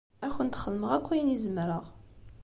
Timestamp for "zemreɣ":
1.43-1.85